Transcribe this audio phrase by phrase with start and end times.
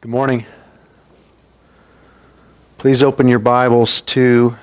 [0.00, 0.46] Good morning.
[2.76, 4.54] Please open your Bibles to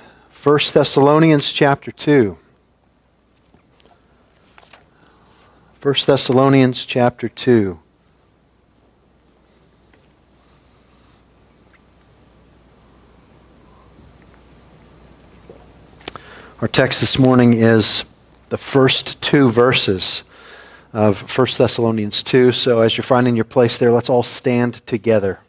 [0.42, 2.38] 1 Thessalonians chapter 2.
[5.82, 7.78] 1 Thessalonians chapter 2.
[16.62, 18.06] Our text this morning is
[18.48, 20.24] the first two verses
[20.96, 22.54] of 1 Thessalonians 2.
[22.54, 25.42] So as you're finding your place there, let's all stand together.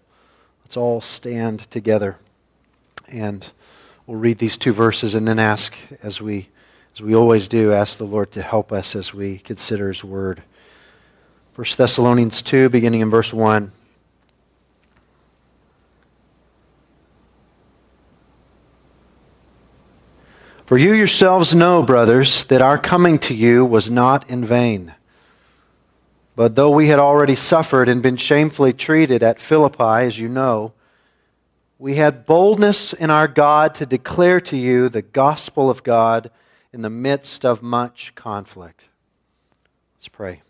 [0.64, 2.16] Let's all stand together.
[3.08, 3.48] And
[4.08, 6.48] we'll read these two verses and then ask, as we,
[6.96, 10.42] as we always do, ask the Lord to help us as we consider His Word.
[11.54, 13.70] 1 Thessalonians 2, beginning in verse 1.
[20.64, 24.95] For you yourselves know, brothers, that our coming to you was not in vain.
[26.36, 30.74] But though we had already suffered and been shamefully treated at Philippi, as you know,
[31.78, 36.30] we had boldness in our God to declare to you the gospel of God
[36.74, 38.82] in the midst of much conflict.
[39.96, 40.42] Let's pray.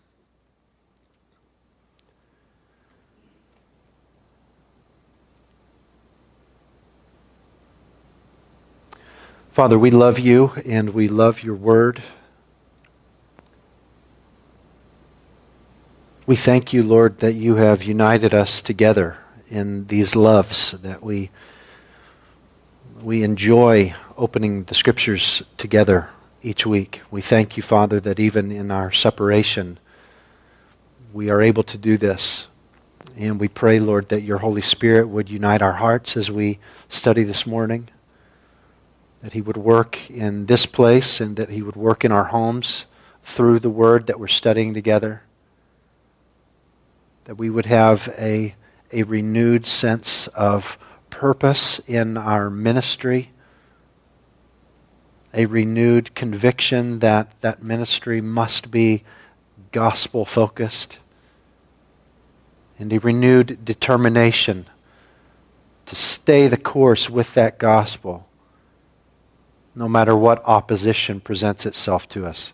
[9.52, 12.02] Father, we love you and we love your word.
[16.26, 19.16] We thank you, Lord, that you have united us together
[19.48, 21.30] in these loves, that we,
[23.00, 26.10] we enjoy opening the scriptures together
[26.42, 27.00] each week.
[27.12, 29.78] We thank you, Father, that even in our separation,
[31.12, 32.48] we are able to do this.
[33.16, 37.22] And we pray, Lord, that your Holy Spirit would unite our hearts as we study
[37.22, 37.88] this morning,
[39.22, 42.86] that he would work in this place and that he would work in our homes
[43.22, 45.22] through the word that we're studying together
[47.26, 48.54] that we would have a,
[48.92, 50.78] a renewed sense of
[51.10, 53.30] purpose in our ministry,
[55.34, 59.02] a renewed conviction that that ministry must be
[59.72, 60.98] gospel focused,
[62.78, 64.66] and a renewed determination
[65.86, 68.28] to stay the course with that gospel,
[69.74, 72.52] no matter what opposition presents itself to us.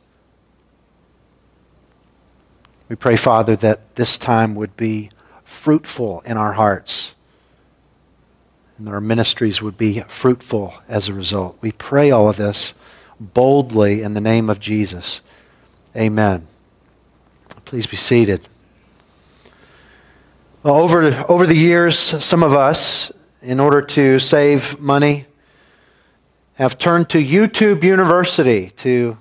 [2.92, 5.08] We pray, Father, that this time would be
[5.44, 7.14] fruitful in our hearts
[8.76, 11.56] and our ministries would be fruitful as a result.
[11.62, 12.74] We pray all of this
[13.18, 15.22] boldly in the name of Jesus.
[15.96, 16.46] Amen.
[17.64, 18.42] Please be seated.
[20.62, 23.10] Well, over, over the years, some of us,
[23.40, 25.24] in order to save money,
[26.56, 29.16] have turned to YouTube University to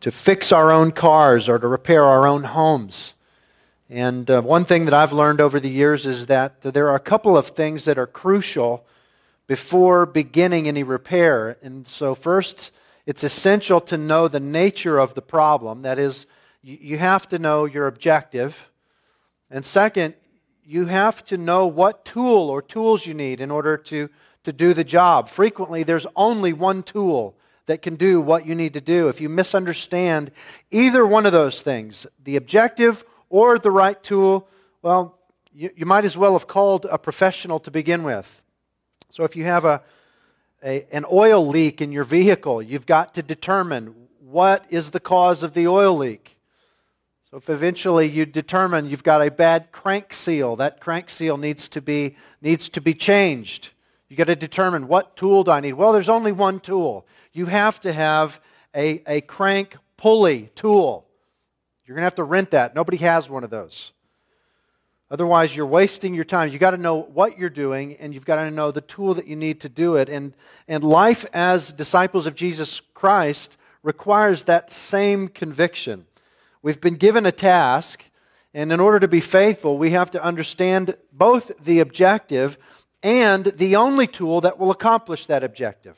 [0.00, 3.14] to fix our own cars or to repair our own homes.
[3.90, 7.00] And uh, one thing that I've learned over the years is that there are a
[7.00, 8.86] couple of things that are crucial
[9.46, 11.56] before beginning any repair.
[11.62, 12.70] And so, first,
[13.06, 15.80] it's essential to know the nature of the problem.
[15.80, 16.26] That is,
[16.62, 18.70] you have to know your objective.
[19.50, 20.14] And second,
[20.62, 24.10] you have to know what tool or tools you need in order to,
[24.44, 25.30] to do the job.
[25.30, 27.37] Frequently, there's only one tool
[27.68, 29.08] that can do what you need to do.
[29.08, 30.32] If you misunderstand
[30.70, 34.48] either one of those things, the objective or the right tool,
[34.82, 35.18] well,
[35.52, 38.42] you, you might as well have called a professional to begin with.
[39.10, 39.82] So if you have a,
[40.64, 45.42] a, an oil leak in your vehicle, you've got to determine what is the cause
[45.42, 46.38] of the oil leak.
[47.30, 51.68] So if eventually you determine you've got a bad crank seal, that crank seal needs
[51.68, 53.70] to be, needs to be changed.
[54.08, 55.74] You've got to determine what tool do I need?
[55.74, 58.40] Well, there's only one tool you have to have
[58.74, 61.06] a, a crank pulley tool.
[61.84, 62.74] You're going to have to rent that.
[62.74, 63.92] Nobody has one of those.
[65.10, 66.50] Otherwise, you're wasting your time.
[66.50, 69.26] You've got to know what you're doing, and you've got to know the tool that
[69.26, 70.10] you need to do it.
[70.10, 70.34] And,
[70.66, 76.06] and life as disciples of Jesus Christ requires that same conviction.
[76.60, 78.04] We've been given a task,
[78.52, 82.58] and in order to be faithful, we have to understand both the objective
[83.02, 85.96] and the only tool that will accomplish that objective.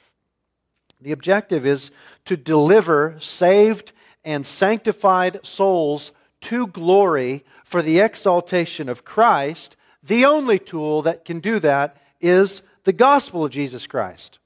[1.01, 1.91] The objective is
[2.27, 3.93] to deliver saved
[4.25, 6.13] and sanctified souls
[6.43, 9.77] to glory for the exaltation of Christ.
[10.03, 14.39] The only tool that can do that is the gospel of Jesus Christ.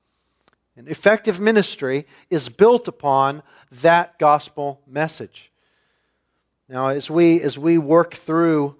[0.77, 5.53] An effective ministry is built upon that gospel message.
[6.69, 8.77] Now, as we, as we work through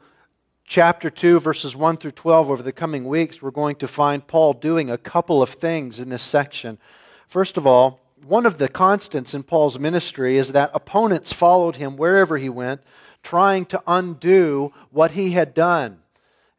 [0.67, 4.55] chapter 2, verses 1 through 12 over the coming weeks, we're going to find Paul
[4.55, 6.79] doing a couple of things in this section
[7.35, 11.97] First of all, one of the constants in Paul's ministry is that opponents followed him
[11.97, 12.81] wherever he went,
[13.25, 15.99] trying to undo what he had done.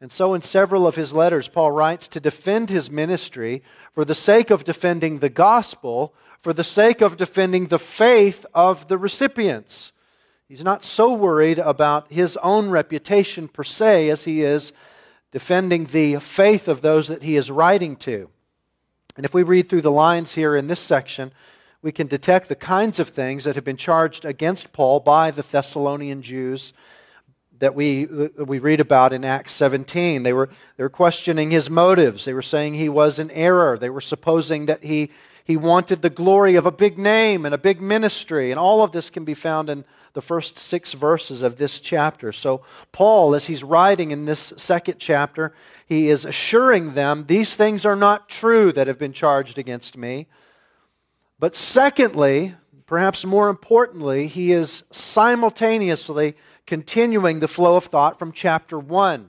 [0.02, 4.14] And so, in several of his letters, Paul writes to defend his ministry for the
[4.14, 6.12] sake of defending the gospel,
[6.42, 9.92] for the sake of defending the faith of the recipients.
[10.46, 14.74] He's not so worried about his own reputation per se as he is
[15.32, 18.28] defending the faith of those that he is writing to.
[19.16, 21.32] And if we read through the lines here in this section,
[21.82, 25.42] we can detect the kinds of things that have been charged against Paul by the
[25.42, 26.72] Thessalonian Jews
[27.58, 30.22] that we, we read about in Acts 17.
[30.22, 32.24] They were, they were questioning his motives.
[32.24, 33.78] They were saying he was in error.
[33.78, 35.10] They were supposing that he,
[35.44, 38.50] he wanted the glory of a big name and a big ministry.
[38.50, 39.84] And all of this can be found in
[40.16, 42.32] the first six verses of this chapter.
[42.32, 45.52] So, Paul, as he's writing in this second chapter,
[45.86, 50.26] he is assuring them these things are not true that have been charged against me.
[51.38, 52.54] But secondly,
[52.86, 56.34] perhaps more importantly, he is simultaneously
[56.64, 59.28] continuing the flow of thought from chapter 1.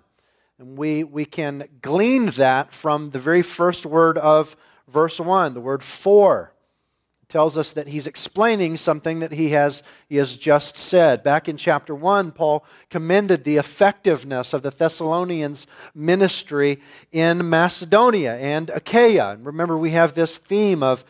[0.58, 4.56] And we, we can glean that from the very first word of
[4.88, 6.54] verse 1, the word for
[7.30, 11.24] tells us that he's explaining something that he has, he has just said.
[11.24, 16.80] Back in chapter 1, Paul commended the effectiveness of the Thessalonians' ministry
[17.12, 19.32] in Macedonia and Achaia.
[19.32, 21.04] And remember, we have this theme of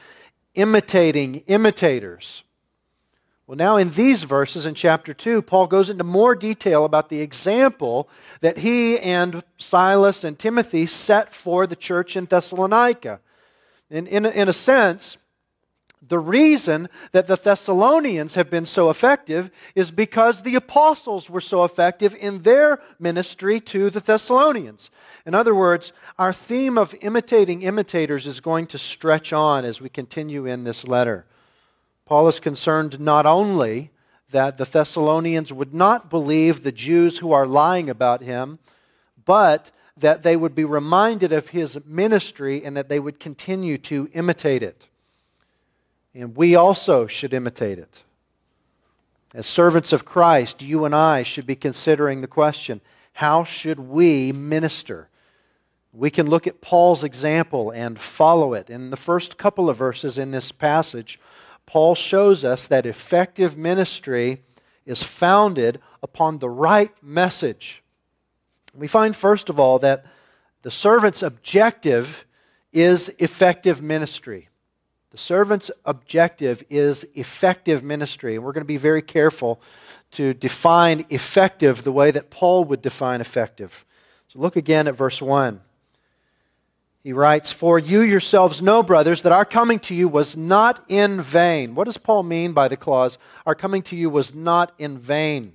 [0.55, 2.43] imitating imitators.
[3.45, 7.21] Well, now in these verses in chapter 2, Paul goes into more detail about the
[7.21, 8.09] example
[8.41, 13.21] that he and Silas and Timothy set for the church in Thessalonica.
[13.89, 15.17] In, in, in a sense,
[16.05, 21.63] the reason that the Thessalonians have been so effective is because the apostles were so
[21.63, 24.91] effective in their ministry to the Thessalonians.
[25.25, 29.89] In other words, our theme of imitating imitators is going to stretch on as we
[29.89, 31.25] continue in this letter.
[32.05, 33.89] Paul is concerned not only
[34.29, 38.59] that the Thessalonians would not believe the Jews who are lying about him,
[39.25, 44.09] but that they would be reminded of his ministry and that they would continue to
[44.13, 44.87] imitate it.
[46.17, 48.03] And we also should imitate it.
[49.35, 52.81] As servants of Christ, you and I should be considering the question
[53.13, 55.09] how should we minister?
[55.93, 58.69] We can look at Paul's example and follow it.
[58.69, 61.19] In the first couple of verses in this passage,
[61.67, 64.41] Paul shows us that effective ministry
[64.87, 67.83] is founded upon the right message.
[68.73, 70.05] We find, first of all, that
[70.63, 72.25] the servant's objective
[72.71, 74.49] is effective ministry.
[75.11, 78.35] The servant's objective is effective ministry.
[78.35, 79.61] And we're going to be very careful
[80.11, 83.85] to define effective the way that Paul would define effective.
[84.27, 85.61] So look again at verse 1.
[87.03, 91.21] He writes, For you yourselves know, brothers, that our coming to you was not in
[91.21, 91.73] vain.
[91.73, 95.53] What does Paul mean by the clause, our coming to you was not in vain?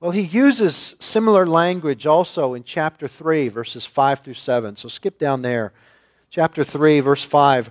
[0.00, 4.76] Well, he uses similar language also in chapter 3, verses 5 through 7.
[4.76, 5.72] So skip down there.
[6.30, 7.70] Chapter 3, verse 5.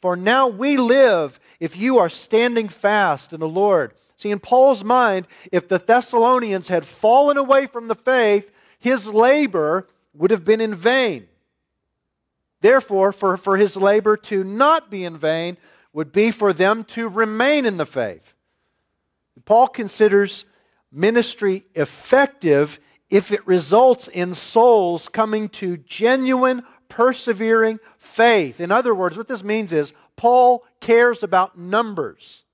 [0.00, 3.92] For now we live if you are standing fast in the Lord.
[4.16, 9.88] See, in Paul's mind, if the Thessalonians had fallen away from the faith, his labor
[10.14, 11.26] would have been in vain.
[12.60, 15.56] Therefore, for, for his labor to not be in vain
[15.92, 18.34] would be for them to remain in the faith.
[19.44, 20.44] Paul considers
[20.92, 22.78] ministry effective
[23.08, 27.80] if it results in souls coming to genuine, persevering
[28.10, 28.60] faith.
[28.60, 32.44] In other words, what this means is Paul cares about numbers.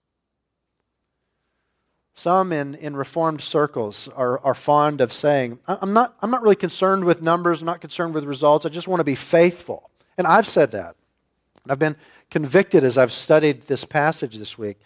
[2.15, 6.57] Some in, in Reformed circles are, are fond of saying, I'm not, I'm not really
[6.57, 9.91] concerned with numbers, I'm not concerned with results, I just want to be faithful.
[10.17, 10.97] And I've said that.
[11.69, 11.97] I've been
[12.31, 14.79] convicted as I've studied this passage this week.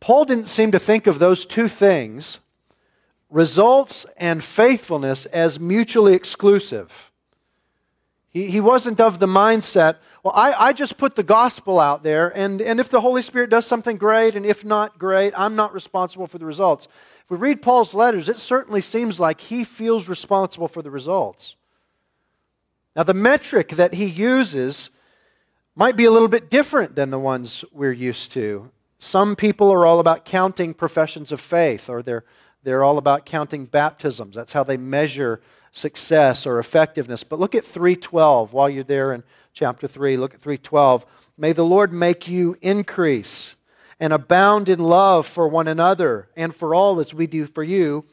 [0.00, 2.40] Paul didn't seem to think of those two things,
[3.30, 7.07] results and faithfulness, as mutually exclusive.
[8.30, 12.36] He, he wasn't of the mindset, well, I, I just put the gospel out there,
[12.36, 15.72] and, and if the Holy Spirit does something great, and if not great, I'm not
[15.72, 16.86] responsible for the results.
[17.24, 21.56] If we read Paul's letters, it certainly seems like he feels responsible for the results.
[22.96, 24.90] Now, the metric that he uses
[25.76, 28.70] might be a little bit different than the ones we're used to.
[28.98, 32.24] Some people are all about counting professions of faith, or they're,
[32.64, 34.34] they're all about counting baptisms.
[34.34, 35.40] That's how they measure
[35.72, 37.24] success or effectiveness.
[37.24, 39.22] But look at 312 while you're there in
[39.52, 40.16] chapter 3.
[40.16, 41.06] Look at 312.
[41.36, 43.56] May the Lord make you increase
[44.00, 48.04] and abound in love for one another and for all as we do for you,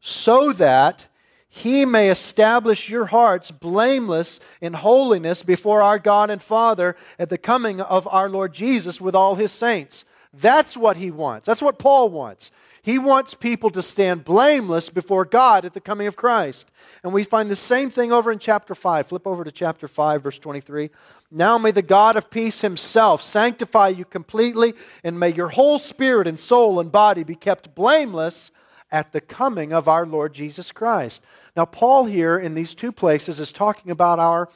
[0.00, 1.06] so that
[1.48, 7.38] he may establish your hearts blameless in holiness before our God and Father at the
[7.38, 10.04] coming of our Lord Jesus with all his saints.
[10.40, 11.46] That's what he wants.
[11.46, 12.50] That's what Paul wants.
[12.82, 16.70] He wants people to stand blameless before God at the coming of Christ.
[17.02, 19.06] And we find the same thing over in chapter 5.
[19.06, 20.90] Flip over to chapter 5, verse 23.
[21.30, 26.28] Now may the God of peace himself sanctify you completely, and may your whole spirit
[26.28, 28.50] and soul and body be kept blameless
[28.92, 31.22] at the coming of our Lord Jesus Christ.
[31.56, 34.48] Now, Paul here in these two places is talking about our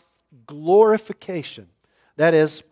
[0.46, 1.68] glorification.
[2.16, 2.62] That is,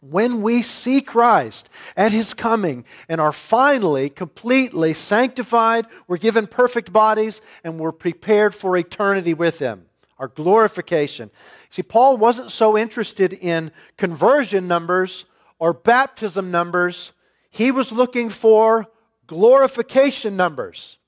[0.00, 6.92] when we see Christ at his coming and are finally completely sanctified, we're given perfect
[6.92, 9.86] bodies, and we're prepared for eternity with him.
[10.18, 11.30] Our glorification.
[11.70, 15.26] See, Paul wasn't so interested in conversion numbers
[15.58, 17.12] or baptism numbers,
[17.50, 18.86] he was looking for
[19.26, 20.98] glorification numbers.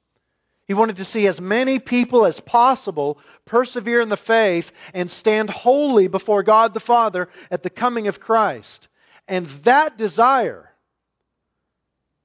[0.66, 5.50] He wanted to see as many people as possible persevere in the faith and stand
[5.50, 8.88] holy before God the Father at the coming of Christ.
[9.26, 10.70] And that desire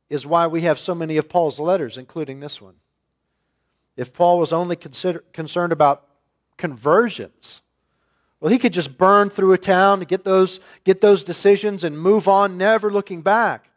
[0.10, 2.75] is why we have so many of Paul's letters, including this one.
[3.96, 6.06] If Paul was only consider, concerned about
[6.58, 7.62] conversions,
[8.39, 12.00] well, he could just burn through a town to get those, get those decisions and
[12.00, 13.72] move on, never looking back.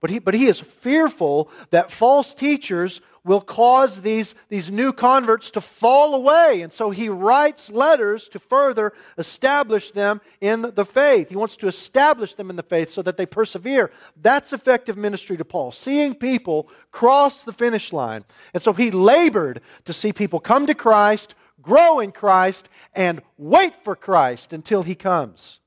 [0.00, 5.50] But he, but he is fearful that false teachers will cause these, these new converts
[5.50, 6.60] to fall away.
[6.60, 11.30] And so he writes letters to further establish them in the faith.
[11.30, 13.90] He wants to establish them in the faith so that they persevere.
[14.20, 18.24] That's effective ministry to Paul, seeing people cross the finish line.
[18.52, 23.74] And so he labored to see people come to Christ, grow in Christ, and wait
[23.74, 25.60] for Christ until he comes.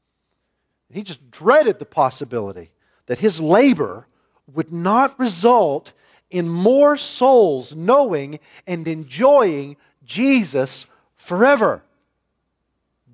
[0.92, 2.72] He just dreaded the possibility
[3.08, 4.08] that his labor
[4.54, 5.92] would not result
[6.30, 11.84] in more souls knowing and enjoying Jesus forever.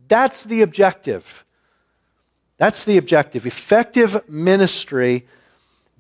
[0.08, 1.46] That's the objective.
[2.58, 3.46] That's the objective.
[3.46, 5.26] Effective ministry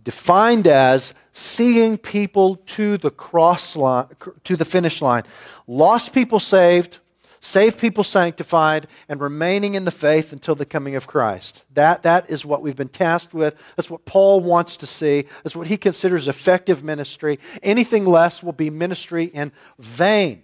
[0.04, 4.08] defined as seeing people to the cross line,
[4.44, 5.24] to the finish line.
[5.68, 7.00] Lost people saved,
[7.44, 11.64] save people sanctified, and remaining in the faith until the coming of Christ.
[11.74, 13.62] That, that is what we've been tasked with.
[13.76, 15.26] That's what Paul wants to see.
[15.44, 17.42] That's what he considers effective ministry.
[17.62, 20.44] Anything less will be ministry in vain.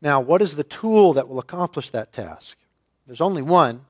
[0.00, 2.56] Now, what is the tool that will accomplish that task?
[3.04, 3.86] There's only one.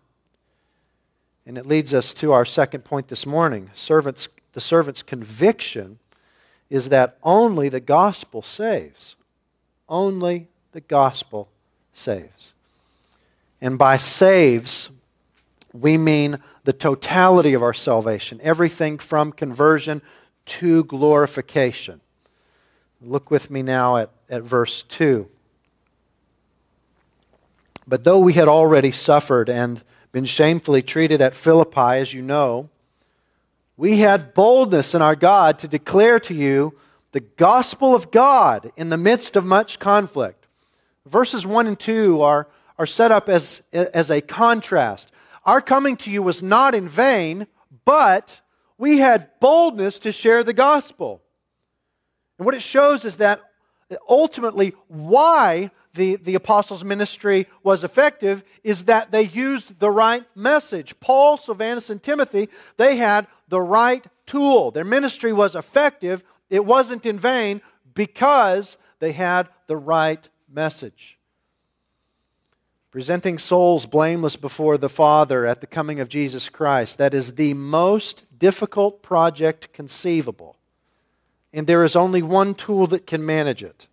[1.45, 3.71] And it leads us to our second point this morning.
[3.75, 5.99] Servants, the servant's conviction
[6.71, 9.17] is that only the gospel saves.
[9.91, 11.49] Only the gospel
[11.93, 12.53] saves.
[13.61, 14.91] And by saves,
[15.73, 20.03] we mean the totality of our salvation, everything from conversion
[20.47, 22.01] to glorification.
[23.01, 25.29] Look with me now at, at verse 2.
[27.87, 29.83] But though we had already suffered and
[30.13, 32.69] been shamefully treated at Philippi, as you know,
[33.77, 36.75] we had boldness in our God to declare to you
[37.13, 40.48] the gospel of God in the midst of much conflict.
[41.11, 42.49] Verses 1 and 2 are,
[42.79, 45.11] are set up as, as a contrast.
[45.45, 47.47] Our coming to you was not in vain,
[47.85, 48.41] but
[48.77, 51.23] we had boldness to share the gospel.
[52.39, 53.43] And what it shows is that
[54.09, 60.99] ultimately why the, the apostles' ministry was effective is that they used the right message.
[61.01, 64.71] Paul, Silvanus, and Timothy, they had the right tool.
[64.71, 66.23] Their ministry was effective.
[66.51, 67.63] It wasn't in vain
[67.95, 71.19] because they had the right message.
[72.91, 76.99] Presenting souls blameless before the Father at the coming of Jesus Christ.
[76.99, 80.57] That is the most difficult project conceivable.
[81.53, 83.89] And there is only one tool that can manage it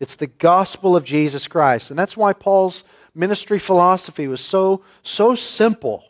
[0.00, 1.90] it's the gospel of Jesus Christ.
[1.90, 6.04] And that's why Paul's ministry philosophy was so, so simple.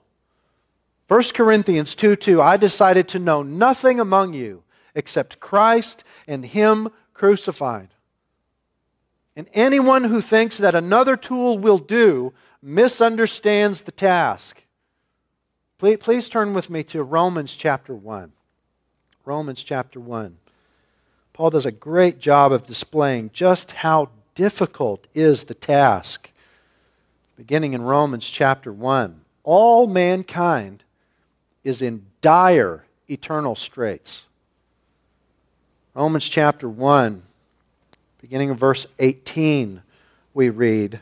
[1.08, 4.62] 1 Corinthians 2 2, I decided to know nothing among you
[4.94, 7.88] except Christ and Him crucified.
[9.38, 14.64] And anyone who thinks that another tool will do misunderstands the task.
[15.78, 18.32] Please, please turn with me to Romans chapter 1.
[19.24, 20.38] Romans chapter 1.
[21.32, 26.32] Paul does a great job of displaying just how difficult is the task.
[27.36, 29.20] Beginning in Romans chapter 1.
[29.44, 30.82] All mankind
[31.62, 34.24] is in dire eternal straits.
[35.94, 37.22] Romans chapter 1
[38.28, 39.80] Beginning of verse 18,
[40.34, 41.00] we read,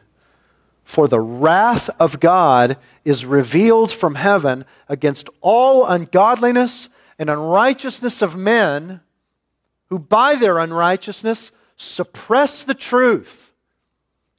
[0.84, 8.36] For the wrath of God is revealed from heaven against all ungodliness and unrighteousness of
[8.36, 9.00] men
[9.88, 13.50] who by their unrighteousness suppress the truth.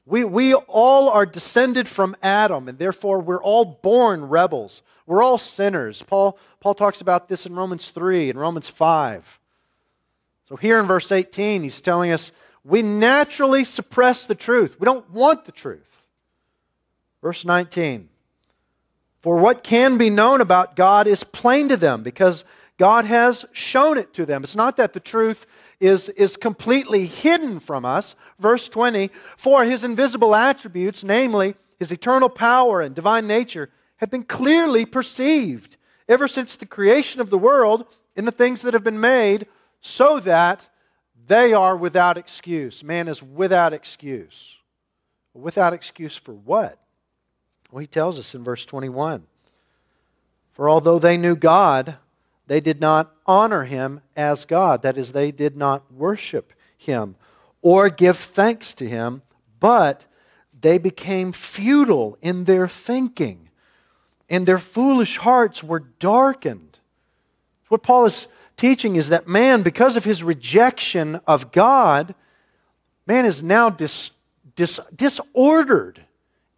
[0.06, 4.82] We, we all are descended from Adam, and therefore we're all born rebels.
[5.06, 6.04] We're all sinners.
[6.04, 9.40] Paul, Paul talks about this in Romans 3 and Romans 5.
[10.46, 12.32] So here in verse 18, he's telling us
[12.64, 14.80] we naturally suppress the truth.
[14.80, 16.04] We don't want the truth.
[17.22, 18.10] Verse 19
[19.22, 22.44] For what can be known about God is plain to them because
[22.78, 24.44] God has shown it to them.
[24.44, 25.48] It's not that the truth
[25.80, 28.16] is, is completely hidden from us.
[28.40, 34.24] Verse 20 For his invisible attributes, namely his eternal power and divine nature, have been
[34.24, 37.86] clearly perceived ever since the creation of the world
[38.16, 39.48] in the things that have been made,
[39.82, 40.68] so that
[41.28, 42.84] they are without excuse.
[42.84, 44.58] Man is without excuse.
[45.34, 46.80] Without excuse for what?
[47.72, 49.24] Well, he tells us in verse 21
[50.54, 51.98] For although they knew God,
[52.48, 54.82] they did not honor him as God.
[54.82, 57.16] That is, they did not worship him
[57.62, 59.22] or give thanks to him,
[59.60, 60.06] but
[60.60, 63.50] they became futile in their thinking,
[64.30, 66.80] and their foolish hearts were darkened.
[67.68, 68.28] What Paul is
[68.58, 72.16] teaching is that man, because of his rejection of God,
[73.06, 74.12] man is now dis,
[74.56, 76.06] dis, disordered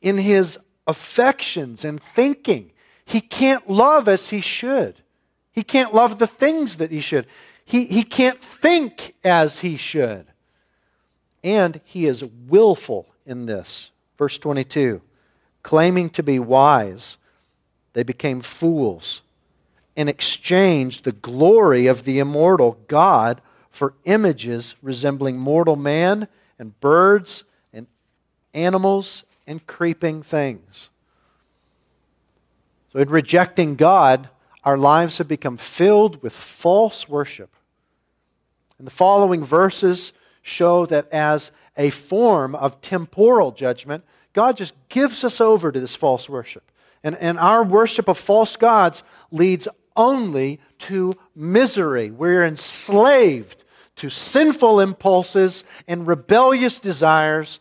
[0.01, 2.72] in his affections and thinking.
[3.06, 5.01] He can't love as he should.
[5.51, 7.27] He can't love the things that he should.
[7.65, 10.25] He, he can't think as he should.
[11.44, 13.91] And he is willful in this.
[14.18, 15.01] Verse 22
[15.62, 17.18] claiming to be wise,
[17.94, 19.22] they became fools
[20.00, 27.44] and exchanged the glory of the immortal God for images resembling mortal man and birds
[27.74, 27.86] and
[28.53, 30.89] animals and creeping things.
[32.93, 34.30] So, in rejecting God,
[34.63, 37.54] our lives have become filled with false worship.
[38.78, 45.26] And the following verses show that as a form of temporal judgment, God just gives
[45.26, 46.63] us over to this false worship.
[47.04, 49.67] And, and our worship of false gods leads
[49.99, 52.09] only to misery.
[52.09, 53.65] We're enslaved
[53.97, 57.59] to sinful impulses and rebellious desires.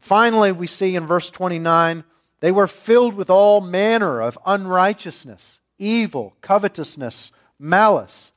[0.00, 2.04] Finally, we see in verse 29
[2.38, 8.32] they were filled with all manner of unrighteousness evil, covetousness, malice.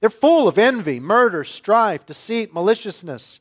[0.00, 3.40] They're full of envy, murder, strife, deceit, maliciousness.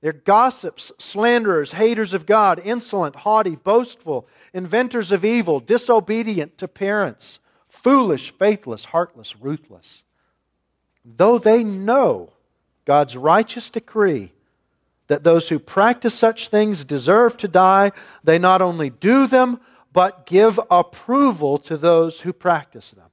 [0.00, 7.40] They're gossips, slanderers, haters of God, insolent, haughty, boastful, inventors of evil, disobedient to parents,
[7.82, 10.04] foolish, faithless, heartless, ruthless.
[11.04, 12.30] Though they know
[12.84, 14.32] God's righteous decree
[15.08, 17.92] that those who practice such things deserve to die,
[18.22, 19.60] they not only do them,
[19.92, 23.10] but give approval to those who practice them.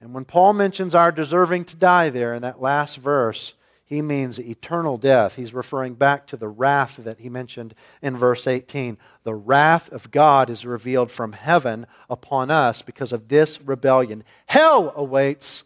[0.00, 3.54] And when Paul mentions our deserving to die there in that last verse,
[3.86, 5.36] he means eternal death.
[5.36, 7.72] He's referring back to the wrath that he mentioned
[8.02, 8.98] in verse 18.
[9.22, 14.24] The wrath of God is revealed from heaven upon us because of this rebellion.
[14.46, 15.62] Hell awaits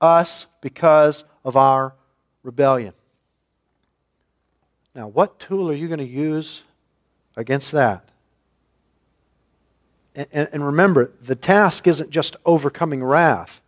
[0.00, 1.94] us because of our
[2.44, 2.94] rebellion.
[4.94, 6.62] Now, what tool are you going to use
[7.36, 8.04] against that?
[10.14, 13.60] And, and remember, the task isn't just overcoming wrath,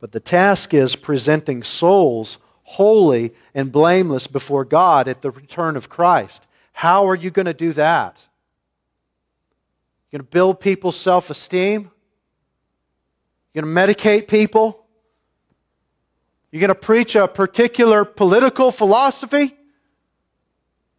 [0.00, 5.88] but the task is presenting souls holy and blameless before God at the return of
[5.88, 6.48] Christ.
[6.72, 8.18] How are you going to do that?
[10.10, 11.92] You're going to build people's self esteem?
[13.54, 14.84] You're going to medicate people?
[16.50, 19.54] You're going to preach a particular political philosophy?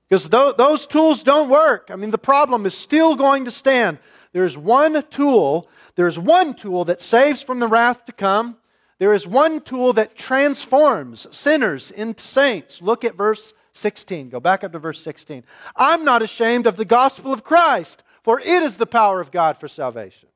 [0.08, 1.90] Because th- those tools don't work.
[1.92, 3.98] I mean, the problem is still going to stand.
[4.32, 8.56] There's one tool, there's one tool that saves from the wrath to come.
[9.00, 12.82] There is one tool that transforms sinners into saints.
[12.82, 14.30] Look at verse 16.
[14.30, 15.44] Go back up to verse 16.
[15.76, 19.58] I'm not ashamed of the gospel of Christ, for it is the power of God
[19.58, 20.30] for salvation.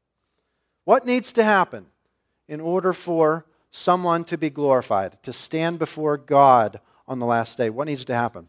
[0.85, 1.87] What needs to happen
[2.47, 7.69] in order for someone to be glorified, to stand before God on the last day?
[7.69, 8.47] What needs to happen?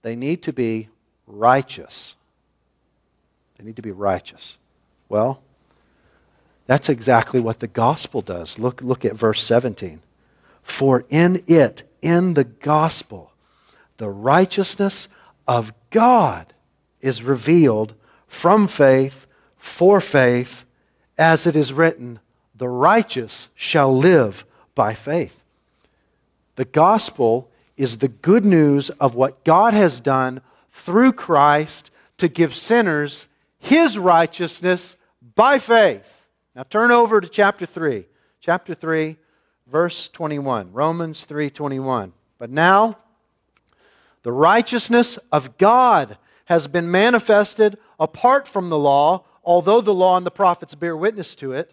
[0.00, 0.88] They need to be
[1.26, 2.16] righteous.
[3.56, 4.58] They need to be righteous.
[5.08, 5.42] Well,
[6.66, 8.58] that's exactly what the gospel does.
[8.58, 10.00] Look, look at verse 17.
[10.62, 13.32] For in it, in the gospel,
[13.96, 15.08] the righteousness
[15.46, 16.52] of God
[17.00, 17.94] is revealed
[18.26, 20.64] from faith for faith,
[21.18, 22.18] as it is written,
[22.54, 24.44] the righteous shall live
[24.74, 25.44] by faith.
[26.56, 32.54] The gospel is the good news of what God has done through Christ to give
[32.54, 33.26] sinners
[33.58, 34.96] his righteousness
[35.34, 36.21] by faith.
[36.54, 38.06] Now turn over to chapter 3.
[38.40, 39.16] Chapter 3,
[39.66, 40.72] verse 21.
[40.72, 42.12] Romans 3:21.
[42.38, 42.98] But now
[44.22, 50.26] the righteousness of God has been manifested apart from the law, although the law and
[50.26, 51.72] the prophets bear witness to it.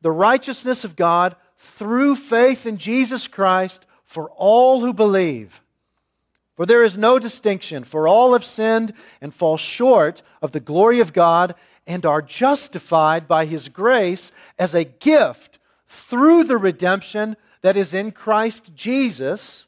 [0.00, 5.60] The righteousness of God through faith in Jesus Christ for all who believe.
[6.56, 11.00] For there is no distinction, for all have sinned and fall short of the glory
[11.00, 11.54] of God
[11.86, 18.12] and are justified by his grace as a gift through the redemption that is in
[18.12, 19.66] Christ Jesus,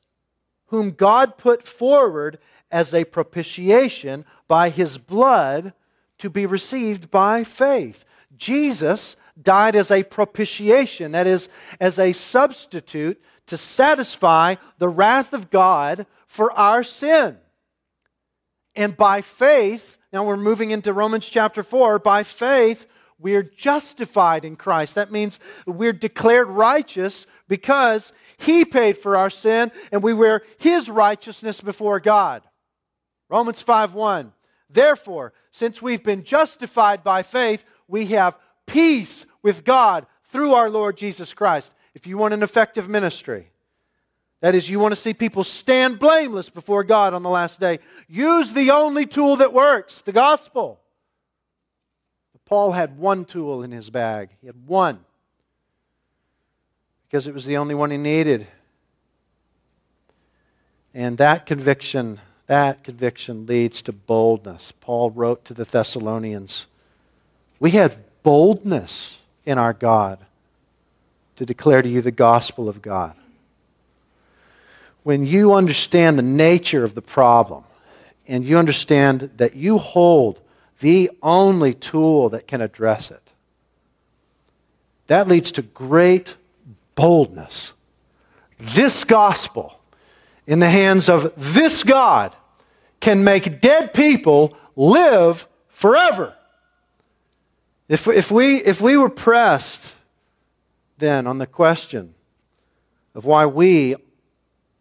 [0.67, 2.39] whom God put forward
[2.71, 5.73] as a propitiation by his blood
[6.19, 8.05] to be received by faith.
[8.37, 11.49] Jesus died as a propitiation, that is,
[11.81, 17.37] as a substitute to satisfy the wrath of God for our sin.
[18.75, 22.87] And by faith, now we're moving into Romans chapter 4, by faith,
[23.19, 24.95] we're justified in Christ.
[24.95, 30.89] That means we're declared righteous because He paid for our sin and we wear His
[30.89, 32.43] righteousness before God.
[33.29, 34.33] Romans 5 1.
[34.71, 40.97] Therefore, since we've been justified by faith, we have peace with God through our Lord
[40.97, 41.75] Jesus Christ.
[41.93, 43.51] If you want an effective ministry,
[44.41, 47.79] that is, you want to see people stand blameless before God on the last day,
[48.09, 50.81] use the only tool that works the gospel.
[52.45, 55.01] Paul had one tool in his bag, he had one
[57.15, 58.47] because it was the only one he needed.
[60.93, 64.73] And that conviction, that conviction leads to boldness.
[64.73, 66.67] Paul wrote to the Thessalonians,
[67.61, 70.19] We had boldness in our God
[71.37, 73.15] to declare to you the gospel of God.
[75.05, 77.63] When you understand the nature of the problem
[78.27, 80.41] and you understand that you hold
[80.81, 83.31] the only tool that can address it,
[85.07, 86.35] that leads to great
[86.97, 87.75] boldness.
[88.59, 89.79] This gospel
[90.47, 92.35] in the hands of this God
[93.01, 96.35] can make dead people live forever.
[97.89, 99.95] If, if, we, if we were pressed
[100.99, 102.15] then on the question
[103.15, 103.97] of why we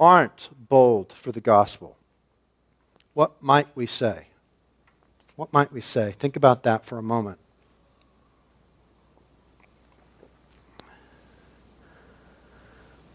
[0.03, 1.95] aren't bold for the gospel,
[3.13, 4.27] what might we say?
[5.37, 6.11] What might we say?
[6.19, 7.39] Think about that for a moment.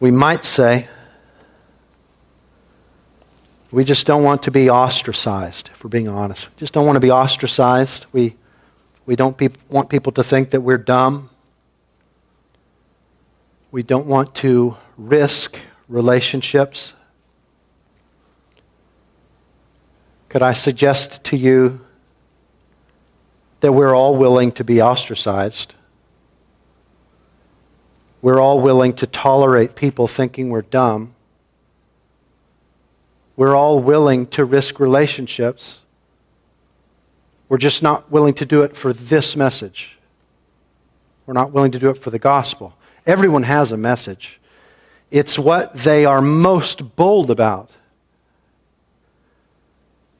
[0.01, 0.89] We might say,
[3.71, 6.49] we just don't want to be ostracized, if we're being honest.
[6.49, 8.07] We just don't want to be ostracized.
[8.13, 8.35] We
[9.05, 11.31] we don't pe- want people to think that we're dumb.
[13.71, 16.95] We don't want to risk relationships.
[20.29, 21.81] Could I suggest to you
[23.61, 25.75] that we're all willing to be ostracized?
[28.21, 31.15] We're all willing to tolerate people thinking we're dumb.
[33.37, 35.81] We're all willing to risk relationships.
[37.49, 39.97] We're just not willing to do it for this message.
[41.25, 42.75] We're not willing to do it for the gospel.
[43.07, 44.41] Everyone has a message.
[45.11, 47.71] It's what they are most bold about.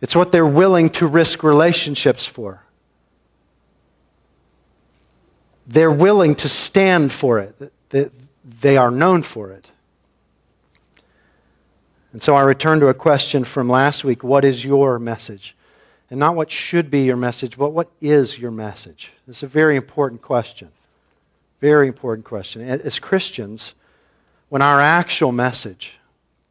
[0.01, 2.63] It's what they're willing to risk relationships for.
[5.67, 7.73] They're willing to stand for it.
[8.45, 9.71] They are known for it.
[12.13, 15.55] And so I return to a question from last week What is your message?
[16.11, 19.13] And not what should be your message, but what is your message?
[19.29, 20.71] It's a very important question.
[21.61, 22.63] Very important question.
[22.63, 23.75] As Christians,
[24.49, 25.99] when our actual message,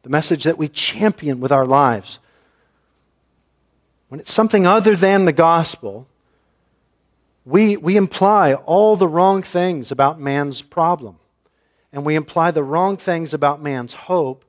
[0.02, 2.18] the message that we champion with our lives,
[4.08, 6.06] when it's something other than the gospel,
[7.44, 11.18] we, we imply all the wrong things about man's problem.
[11.92, 14.44] And we imply the wrong things about man's hope.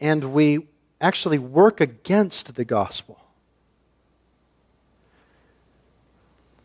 [0.00, 0.66] And we
[1.00, 3.20] actually work against the gospel.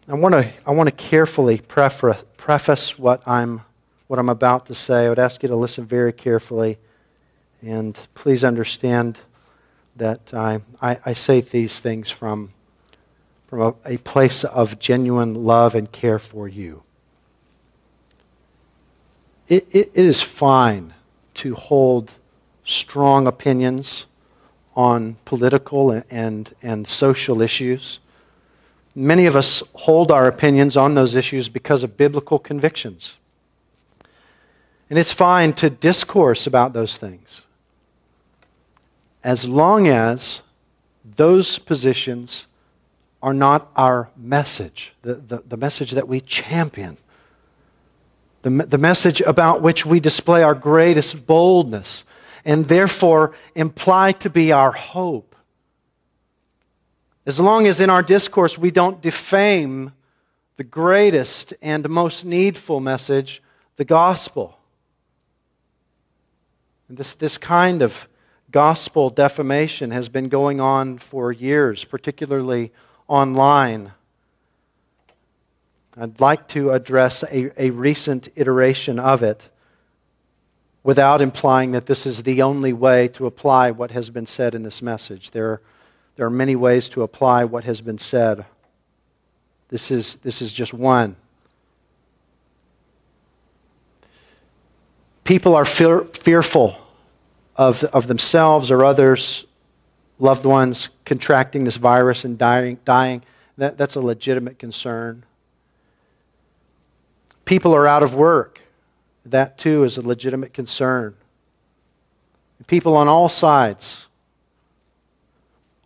[0.09, 3.61] I want to, I want to carefully preface what I'm,
[4.07, 5.05] what I'm about to say.
[5.05, 6.77] I would ask you to listen very carefully.
[7.61, 9.19] And please understand
[9.95, 12.51] that I, I, I say these things from,
[13.47, 16.83] from a, a place of genuine love and care for you.
[19.47, 20.93] It, it, it is fine
[21.35, 22.13] to hold
[22.63, 24.05] strong opinions
[24.75, 27.99] on political and, and, and social issues.
[28.93, 33.17] Many of us hold our opinions on those issues because of biblical convictions.
[34.89, 37.43] And it's fine to discourse about those things.
[39.27, 40.41] as long as
[41.03, 42.47] those positions
[43.21, 46.95] are not our message, the, the, the message that we champion,
[48.43, 52.05] the, the message about which we display our greatest boldness,
[52.45, 55.35] and therefore imply to be our hope.
[57.25, 59.91] As long as in our discourse we don't defame
[60.55, 63.41] the greatest and most needful message,
[63.75, 64.56] the gospel.
[66.89, 68.07] This, this kind of
[68.49, 72.71] gospel defamation has been going on for years, particularly
[73.07, 73.91] online.
[75.97, 79.49] I'd like to address a, a recent iteration of it
[80.81, 84.63] without implying that this is the only way to apply what has been said in
[84.63, 85.31] this message.
[85.31, 85.59] There,
[86.15, 88.45] there are many ways to apply what has been said.
[89.67, 91.17] This is, this is just one.
[95.27, 96.77] People are fear, fearful
[97.57, 99.45] of, of themselves or others,
[100.19, 102.79] loved ones contracting this virus and dying.
[102.85, 103.21] dying.
[103.57, 105.25] That, that's a legitimate concern.
[107.43, 108.61] People are out of work.
[109.25, 111.13] That too is a legitimate concern.
[112.65, 114.07] People on all sides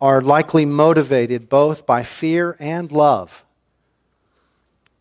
[0.00, 3.42] are likely motivated both by fear and love.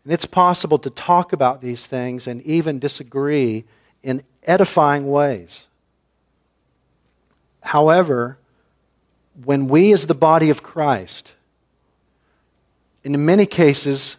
[0.03, 3.65] And it's possible to talk about these things and even disagree
[4.03, 5.67] in edifying ways.
[7.61, 8.37] However,
[9.43, 11.35] when we, as the body of Christ,
[13.03, 14.17] in many cases,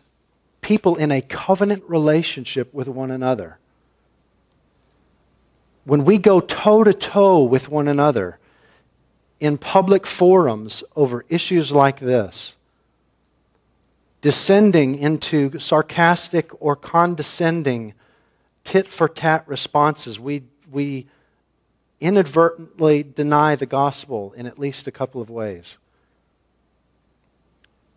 [0.61, 3.59] people in a covenant relationship with one another,
[5.85, 8.39] when we go toe to toe with one another
[9.41, 12.55] in public forums over issues like this,
[14.21, 17.93] descending into sarcastic or condescending
[18.65, 21.07] tit for tat responses, we, we
[22.01, 25.79] inadvertently deny the gospel in at least a couple of ways.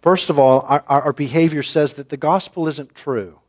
[0.02, 3.40] First of all, our, our behavior says that the gospel isn't true.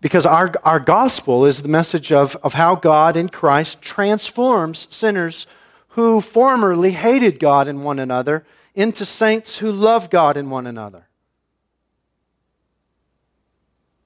[0.00, 5.46] Because our, our gospel is the message of, of how God in Christ transforms sinners
[5.88, 11.06] who formerly hated God and one another into saints who love God and one another.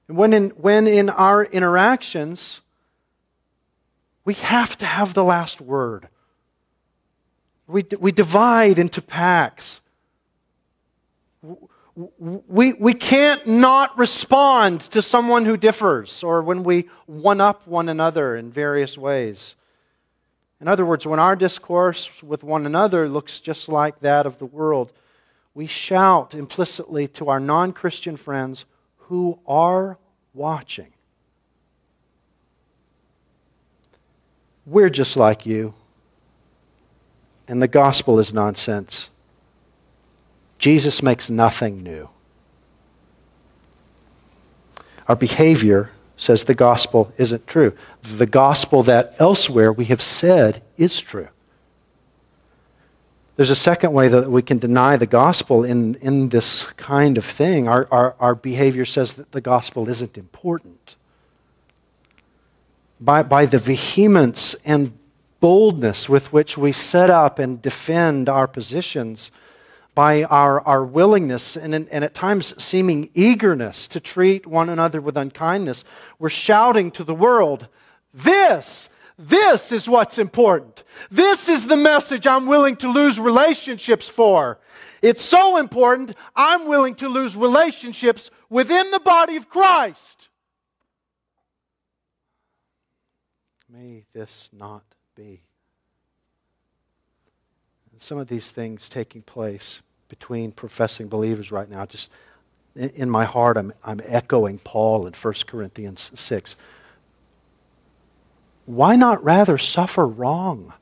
[0.15, 2.61] when in, when in our interactions,
[4.25, 6.07] we have to have the last word.
[7.67, 9.81] We, we divide into packs.
[11.95, 17.89] We, we can't not respond to someone who differs or when we one up one
[17.89, 19.55] another in various ways.
[20.59, 24.45] In other words, when our discourse with one another looks just like that of the
[24.45, 24.93] world,
[25.53, 28.65] we shout implicitly to our non Christian friends
[29.11, 29.97] who are
[30.33, 30.87] watching
[34.65, 35.73] We're just like you.
[37.47, 39.09] And the gospel is nonsense.
[40.59, 42.09] Jesus makes nothing new.
[45.09, 47.75] Our behavior says the gospel isn't true.
[48.01, 51.27] The gospel that elsewhere we have said is true.
[53.41, 57.25] There's a second way that we can deny the gospel in, in this kind of
[57.25, 57.67] thing.
[57.67, 60.95] Our, our, our behavior says that the gospel isn't important
[62.99, 64.95] by, by the vehemence and
[65.39, 69.31] boldness with which we set up and defend our positions,
[69.95, 75.17] by our, our willingness and, and at times seeming eagerness to treat one another with
[75.17, 75.83] unkindness,
[76.19, 77.65] we're shouting to the world,
[78.13, 80.83] This, this is what's important.
[81.09, 84.59] This is the message I'm willing to lose relationships for.
[85.01, 90.29] It's so important, I'm willing to lose relationships within the body of Christ.
[93.67, 94.83] May this not
[95.15, 95.41] be.
[97.97, 102.09] some of these things taking place between professing believers right now, just
[102.75, 106.55] in my heart, I'm, I'm echoing Paul in 1 Corinthians 6.
[108.65, 110.73] Why not rather suffer wrong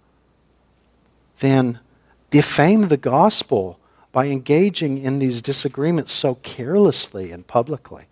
[1.40, 1.80] than
[2.30, 3.80] defame the gospel
[4.12, 8.06] by engaging in these disagreements so carelessly and publicly?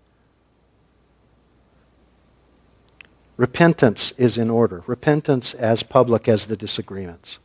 [3.38, 4.84] Repentance is in order.
[4.88, 7.38] Repentance as public as the disagreements.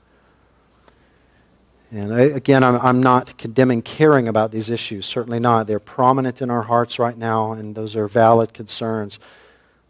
[1.90, 5.04] And I, again, I'm, I'm not condemning caring about these issues.
[5.04, 5.66] Certainly not.
[5.66, 9.18] They're prominent in our hearts right now, and those are valid concerns.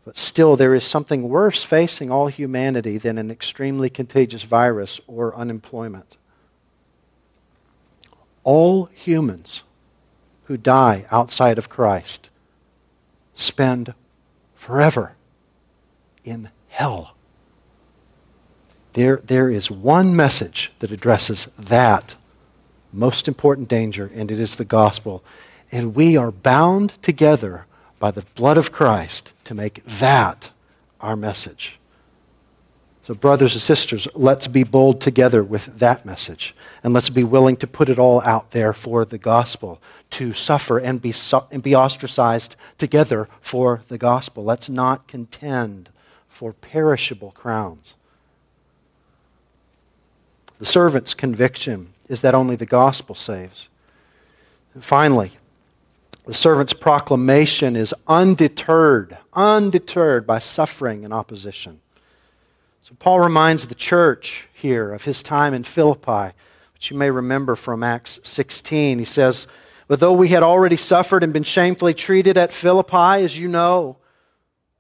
[0.05, 5.35] But still, there is something worse facing all humanity than an extremely contagious virus or
[5.35, 6.17] unemployment.
[8.43, 9.63] All humans
[10.47, 12.31] who die outside of Christ
[13.35, 13.95] spend
[14.57, 15.13] forever
[16.25, 17.15] in hell.
[18.95, 22.17] There, there is one message that addresses that
[22.93, 25.25] most important danger, and it is the gospel.
[25.71, 27.67] And we are bound together
[28.03, 30.51] by the blood of Christ to make that
[31.01, 31.79] our message.
[33.05, 36.53] So, brothers and sisters, let's be bold together with that message.
[36.83, 40.79] And let's be willing to put it all out there for the gospel, to suffer
[40.79, 44.43] and be, su- and be ostracized together for the gospel.
[44.43, 45.89] Let's not contend
[46.29, 47.95] for perishable crowns.
[50.59, 53.69] The servant's conviction is that only the gospel saves.
[54.75, 55.35] And finally,
[56.25, 61.81] the servant's proclamation is undeterred, undeterred by suffering and opposition.
[62.83, 66.35] So Paul reminds the church here of his time in Philippi,
[66.75, 68.99] which you may remember from Acts 16.
[68.99, 69.47] He says,
[69.89, 73.97] But though we had already suffered and been shamefully treated at Philippi, as you know,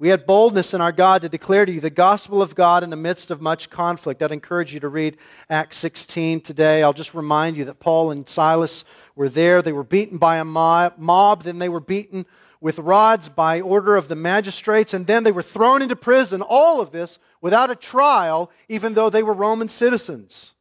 [0.02, 2.90] we had boldness in our God to declare to you the gospel of God in
[2.90, 4.20] the midst of much conflict.
[4.20, 5.16] I'd encourage you to read
[5.48, 6.82] Acts 16 today.
[6.82, 8.84] I'll just remind you that Paul and Silas
[9.14, 9.62] were there.
[9.62, 12.26] They were beaten by a mob, then they were beaten
[12.60, 16.42] with rods by order of the magistrates, and then they were thrown into prison.
[16.42, 20.54] All of this without a trial, even though they were Roman citizens.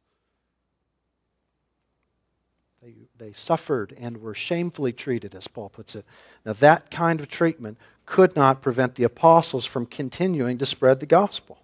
[2.80, 6.04] They, they suffered and were shamefully treated, as Paul puts it.
[6.46, 7.76] Now, that kind of treatment
[8.12, 11.56] could not prevent the apostles from continuing to spread the gospel.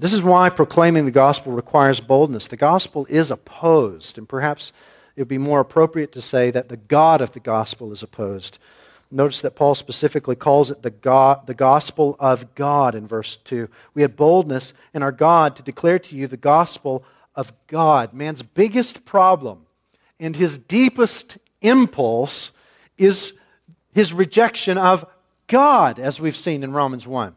[0.00, 2.48] This is why proclaiming the gospel requires boldness.
[2.48, 4.72] The gospel is opposed, and perhaps
[5.14, 8.58] it would be more appropriate to say that the God of the gospel is opposed.
[9.12, 13.68] Notice that Paul specifically calls it the, God, the gospel of God in verse 2.
[13.94, 17.04] We had boldness in our God to declare to you the gospel
[17.36, 18.12] of God.
[18.12, 19.66] Man's biggest problem
[20.18, 22.50] and his deepest impulse
[22.98, 23.38] is
[23.92, 25.04] his rejection of
[25.46, 27.34] God, as we've seen in Romans 1.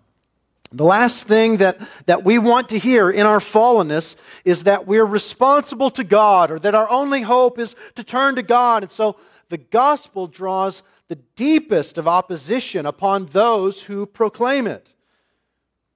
[0.71, 5.05] The last thing that, that we want to hear in our fallenness is that we're
[5.05, 8.83] responsible to God or that our only hope is to turn to God.
[8.83, 9.15] And so
[9.47, 14.89] the gospel draws the deepest of opposition upon those who proclaim it.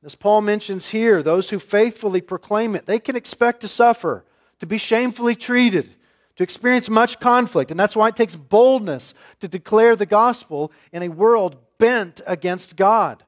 [0.03, 4.23] As Paul mentions here, those who faithfully proclaim it, they can expect to suffer,
[4.59, 5.95] to be shamefully treated,
[6.41, 7.69] to experience much conflict.
[7.69, 12.75] And that's why it takes boldness to declare the gospel in a world bent against
[12.75, 13.23] God.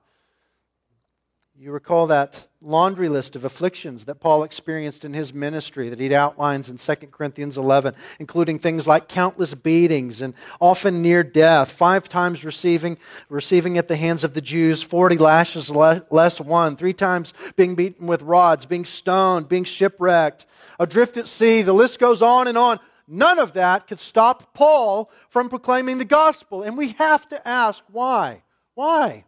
[1.55, 6.15] You recall that laundry list of afflictions that Paul experienced in his ministry that he
[6.15, 12.09] outlines in 2 Corinthians 11, including things like countless beatings and often near death, five
[12.09, 12.97] times receiving,
[13.29, 18.07] receiving at the hands of the Jews 40 lashes less one, three times being beaten
[18.07, 20.47] with rods, being stoned, being shipwrecked,
[20.79, 21.61] adrift at sea.
[21.61, 22.79] The list goes on and on.
[23.07, 26.63] None of that could stop Paul from proclaiming the gospel.
[26.63, 28.43] And we have to ask why?
[28.75, 29.25] Why?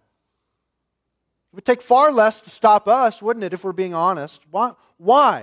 [1.55, 4.43] It would take far less to stop us, wouldn't it, if we're being honest?
[4.49, 4.73] Why?
[4.97, 5.41] Why?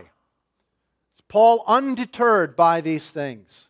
[1.14, 3.68] Is Paul undeterred by these things?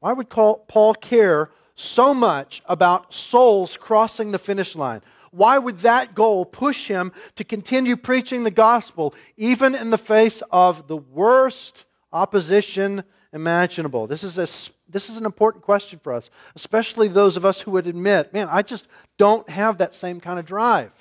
[0.00, 5.00] Why would Paul care so much about souls crossing the finish line?
[5.30, 10.42] Why would that goal push him to continue preaching the gospel even in the face
[10.52, 13.02] of the worst opposition
[13.34, 14.06] imaginable?
[14.06, 14.46] This is, a,
[14.88, 18.48] this is an important question for us, especially those of us who would admit, man,
[18.50, 20.92] I just don't have that same kind of drive.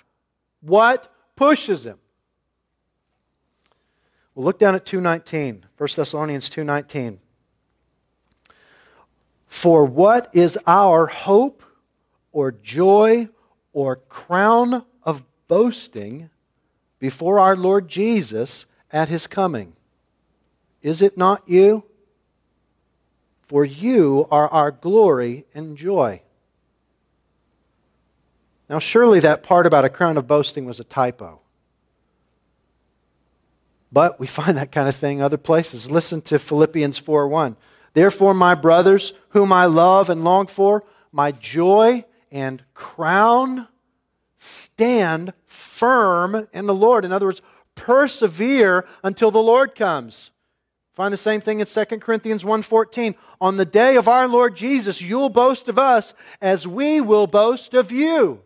[0.61, 1.99] What pushes him?
[4.35, 7.19] Well, look down at 2.19, 1 Thessalonians 2.19.
[9.47, 11.61] For what is our hope
[12.31, 13.29] or joy
[13.71, 16.31] or crown of boasting
[16.97, 19.73] before our Lord Jesus at his coming?
[20.81, 21.83] Is it not you?
[23.43, 26.21] For you are our glory and joy.
[28.69, 31.41] Now, surely that part about a crown of boasting was a typo.
[33.91, 35.91] But we find that kind of thing other places.
[35.91, 37.55] Listen to Philippians 4 1.
[37.93, 43.67] Therefore, my brothers, whom I love and long for, my joy and crown,
[44.37, 47.05] stand firm in the Lord.
[47.05, 47.41] In other words,
[47.75, 50.31] persevere until the Lord comes.
[50.93, 53.15] Find the same thing in 2 Corinthians 1:14.
[53.41, 57.73] On the day of our Lord Jesus, you'll boast of us as we will boast
[57.73, 58.43] of you.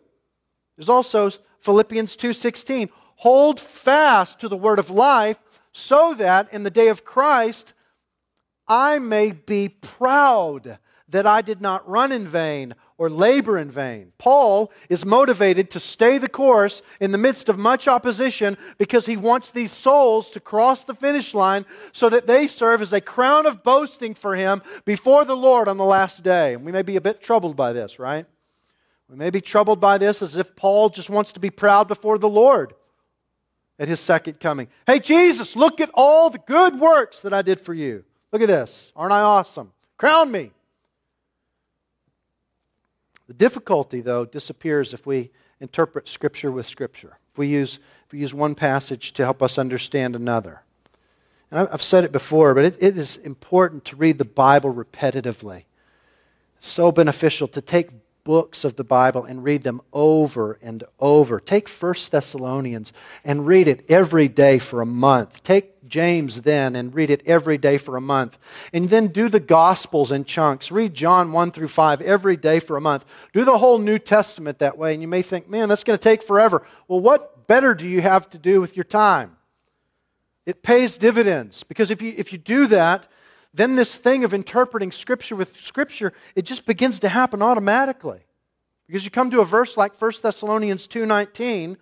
[0.77, 1.29] There's also
[1.59, 2.89] Philippians 2:16.
[3.17, 5.39] Hold fast to the word of life
[5.73, 7.73] so that in the day of Christ
[8.67, 10.79] I may be proud
[11.09, 14.11] that I did not run in vain or labor in vain.
[14.17, 19.15] Paul is motivated to stay the course in the midst of much opposition because he
[19.15, 23.45] wants these souls to cross the finish line so that they serve as a crown
[23.45, 26.55] of boasting for him before the Lord on the last day.
[26.55, 28.25] And we may be a bit troubled by this, right?
[29.09, 32.17] We may be troubled by this as if Paul just wants to be proud before
[32.17, 32.73] the Lord.
[33.79, 34.67] at his second coming.
[34.85, 38.03] Hey, Jesus, look at all the good works that I did for you.
[38.31, 38.91] Look at this.
[38.95, 39.71] Aren't I awesome?
[39.97, 40.51] Crown me.
[43.27, 48.19] The difficulty, though, disappears if we interpret Scripture with Scripture, if we use, if we
[48.19, 50.61] use one passage to help us understand another.
[51.51, 55.63] And I've said it before, but it, it is important to read the Bible repetitively.
[56.59, 57.89] so beneficial to take
[58.23, 61.39] books of the Bible and read them over and over.
[61.39, 62.91] Take 1 Thessalonians
[63.23, 65.43] and read it every day for a month.
[65.43, 68.37] Take James then and read it every day for a month.
[68.73, 70.71] And then do the Gospels in chunks.
[70.71, 73.05] Read John 1 through 5 every day for a month.
[73.33, 74.93] Do the whole New Testament that way.
[74.93, 76.65] And you may think, man, that's going to take forever.
[76.87, 79.37] Well, what better do you have to do with your time?
[80.45, 83.07] It pays dividends because if you, if you do that,
[83.53, 88.21] then this thing of interpreting Scripture with Scripture, it just begins to happen automatically.
[88.87, 91.75] Because you come to a verse like 1 Thessalonians 2.19,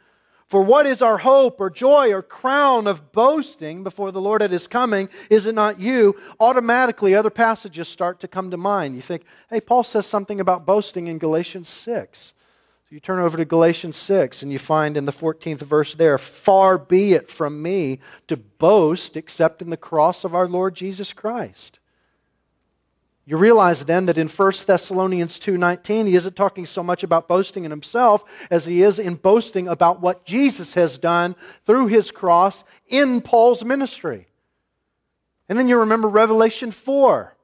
[0.47, 4.51] For what is our hope or joy or crown of boasting before the Lord at
[4.51, 5.09] His coming?
[5.29, 6.15] Is it not you?
[6.39, 8.95] Automatically, other passages start to come to mind.
[8.95, 12.33] You think, hey, Paul says something about boasting in Galatians 6.
[12.87, 16.19] So you turn over to Galatians 6 and you find in the 14th verse there,
[16.19, 21.11] Far be it from me to boast except in the cross of our Lord Jesus
[21.11, 21.79] Christ.
[23.27, 27.65] You realize then that in 1 Thessalonians 2:19 he isn't talking so much about boasting
[27.65, 32.63] in himself as he is in boasting about what Jesus has done through his cross
[32.87, 34.27] in Paul's ministry.
[35.49, 37.35] And then you remember Revelation 4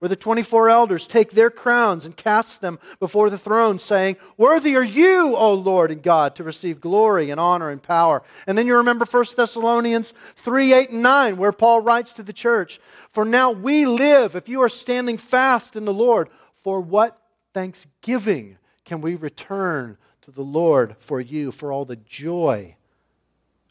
[0.00, 4.74] where the 24 elders take their crowns and cast them before the throne, saying, Worthy
[4.74, 8.22] are you, O Lord and God, to receive glory and honor and power.
[8.46, 12.32] And then you remember 1 Thessalonians 3 8 and 9, where Paul writes to the
[12.32, 12.80] church,
[13.12, 16.28] For now we live, if you are standing fast in the Lord,
[16.62, 17.20] for what
[17.52, 22.76] thanksgiving can we return to the Lord for you, for all the joy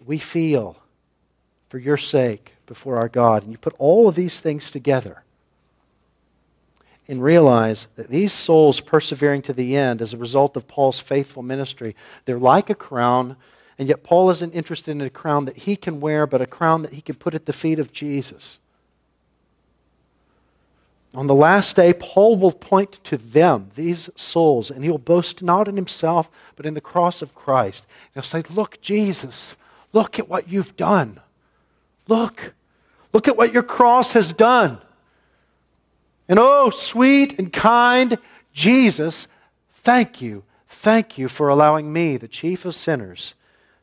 [0.06, 0.78] we feel
[1.70, 3.44] for your sake before our God?
[3.44, 5.24] And you put all of these things together
[7.08, 11.44] and realize that these souls persevering to the end as a result of Paul's faithful
[11.44, 13.36] ministry, they're like a crown,
[13.80, 16.82] and yet Paul isn't interested in a crown that he can wear, but a crown
[16.82, 18.60] that he can put at the feet of Jesus.
[21.14, 25.68] On the last day, Paul will point to them, these souls, and he'll boast not
[25.68, 27.88] in himself, but in the cross of Christ.
[28.14, 29.56] He'll say, Look, Jesus,
[29.92, 31.20] look at what you've done.
[32.08, 32.54] Look,
[33.12, 34.80] look at what your cross has done.
[36.28, 38.20] And oh, sweet and kind
[38.54, 39.28] Jesus,
[39.72, 43.34] thank you, thank you for allowing me, the chief of sinners,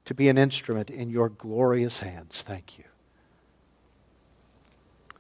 [0.05, 2.43] to be an instrument in your glorious hands.
[2.43, 2.85] Thank you.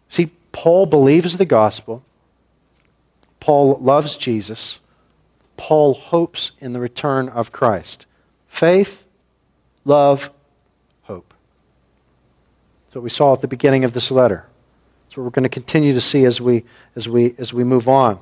[0.08, 2.02] See, Paul believes the gospel.
[3.40, 4.78] Paul loves Jesus.
[5.58, 8.06] Paul hopes in the return of Christ.
[8.48, 9.04] Faith,
[9.84, 10.30] love,
[11.02, 11.34] hope.
[12.86, 14.46] That's what we saw at the beginning of this letter
[15.04, 16.64] That's what we're going to continue to see as we,
[16.96, 18.18] as we, as we move on.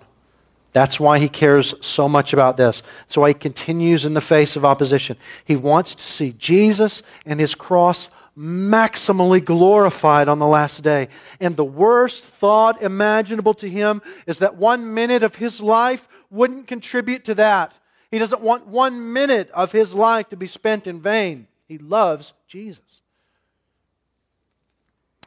[0.72, 2.82] That's why he cares so much about this.
[3.02, 5.16] That's why he continues in the face of opposition.
[5.44, 11.08] He wants to see Jesus and his cross maximally glorified on the last day.
[11.40, 16.66] And the worst thought imaginable to him is that one minute of his life wouldn't
[16.66, 17.74] contribute to that.
[18.10, 21.46] He doesn't want one minute of his life to be spent in vain.
[21.66, 23.00] He loves Jesus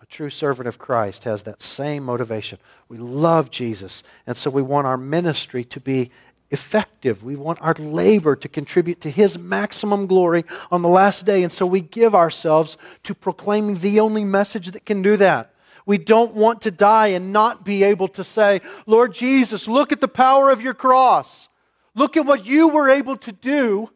[0.01, 2.59] A true servant of Christ has that same motivation.
[2.87, 6.11] We love Jesus, and so we want our ministry to be
[6.49, 7.23] effective.
[7.23, 11.51] We want our labor to contribute to His maximum glory on the last day, and
[11.51, 15.53] so we give ourselves to proclaiming the only message that can do that.
[15.85, 20.01] We don't want to die and not be able to say, Lord Jesus, look at
[20.01, 21.47] the power of your cross.
[21.95, 23.89] Look at what you were able to do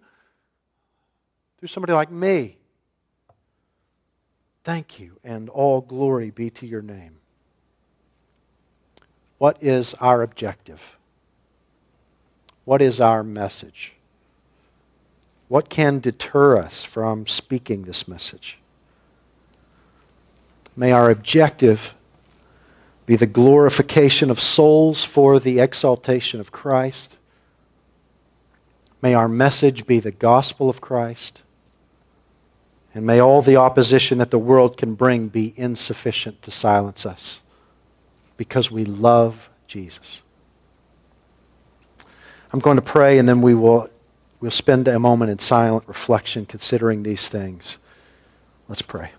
[1.59, 2.57] through somebody like me.
[4.63, 7.17] Thank you, and all glory be to your name.
[9.37, 10.97] What is our objective?
[12.65, 13.93] What is our message?
[15.47, 18.57] What can deter us from speaking this message?
[20.77, 21.93] May our objective
[23.05, 27.17] be the glorification of souls for the exaltation of Christ.
[29.01, 31.43] May our message be the gospel of Christ.
[32.93, 37.39] And may all the opposition that the world can bring be insufficient to silence us
[38.37, 40.23] because we love Jesus.
[42.53, 43.89] I'm going to pray and then we will
[44.41, 47.77] we'll spend a moment in silent reflection considering these things.
[48.67, 49.11] Let's pray.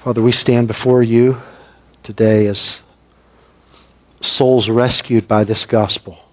[0.00, 1.42] Father, we stand before you
[2.02, 2.82] today as
[4.20, 6.29] souls rescued by this gospel.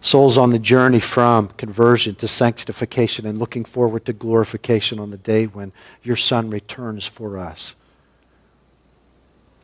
[0.00, 5.16] Souls on the journey from conversion to sanctification and looking forward to glorification on the
[5.16, 5.72] day when
[6.02, 7.74] your Son returns for us.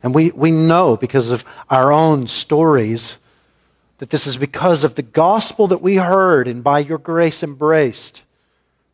[0.03, 3.19] And we, we know because of our own stories
[3.99, 8.23] that this is because of the gospel that we heard and by your grace embraced.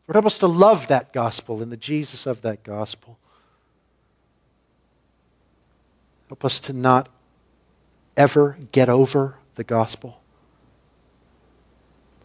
[0.07, 3.17] Lord, help us to love that gospel and the Jesus of that gospel.
[6.29, 7.09] Help us to not
[8.15, 10.20] ever get over the gospel.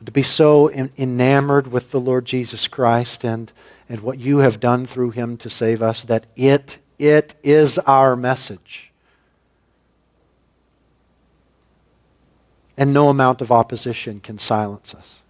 [0.07, 3.53] To be so enamored with the Lord Jesus Christ and,
[3.89, 8.15] and what you have done through him to save us that it, it is our
[8.15, 8.93] message.
[12.79, 15.23] And no amount of opposition can silence us.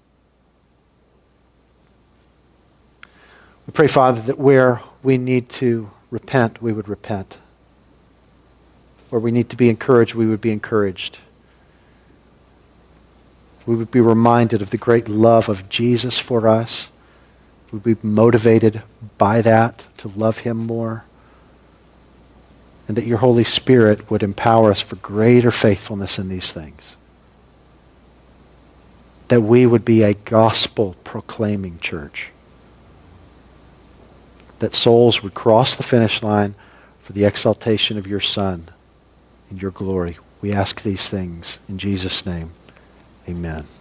[3.67, 7.39] We pray, Father, that where we need to repent, we would repent.
[9.09, 11.19] Where we need to be encouraged, we would be encouraged.
[13.67, 16.91] We would be reminded of the great love of Jesus for us.
[17.73, 18.83] We would be motivated
[19.19, 21.05] by that to love him more.
[22.87, 26.95] And that your Holy Spirit would empower us for greater faithfulness in these things.
[29.27, 32.31] That we would be a gospel proclaiming church.
[34.61, 36.55] That souls would cross the finish line
[37.03, 38.69] for the exaltation of your Son
[39.51, 40.19] in your glory.
[40.41, 42.51] We ask these things in Jesus' name.
[43.29, 43.76] Amen.